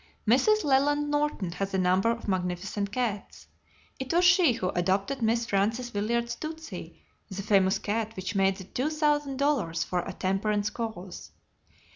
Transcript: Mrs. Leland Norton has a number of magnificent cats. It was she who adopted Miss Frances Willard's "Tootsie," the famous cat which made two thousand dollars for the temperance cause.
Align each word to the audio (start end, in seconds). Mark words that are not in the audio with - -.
Mrs. 0.27 0.63
Leland 0.63 1.11
Norton 1.11 1.51
has 1.51 1.75
a 1.75 1.77
number 1.77 2.09
of 2.09 2.27
magnificent 2.27 2.91
cats. 2.91 3.45
It 3.99 4.11
was 4.11 4.25
she 4.25 4.53
who 4.53 4.69
adopted 4.69 5.21
Miss 5.21 5.45
Frances 5.45 5.93
Willard's 5.93 6.33
"Tootsie," 6.35 7.03
the 7.29 7.43
famous 7.43 7.77
cat 7.77 8.15
which 8.15 8.33
made 8.33 8.73
two 8.73 8.89
thousand 8.89 9.37
dollars 9.37 9.83
for 9.83 10.03
the 10.03 10.13
temperance 10.13 10.71
cause. 10.71 11.29